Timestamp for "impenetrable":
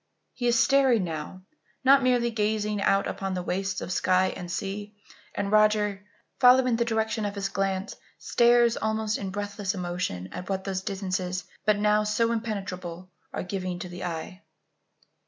12.31-13.11